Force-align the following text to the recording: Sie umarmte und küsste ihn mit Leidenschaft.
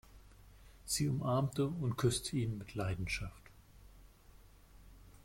Sie 0.83 1.07
umarmte 1.07 1.67
und 1.67 1.95
küsste 1.95 2.35
ihn 2.35 2.57
mit 2.57 2.73
Leidenschaft. 2.73 3.51